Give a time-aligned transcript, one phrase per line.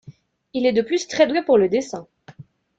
[0.55, 2.07] Il est de plus très doué pour le dessin.